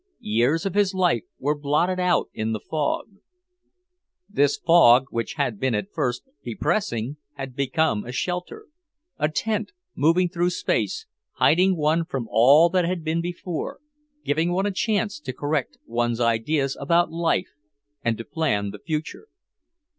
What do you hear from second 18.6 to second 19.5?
the future.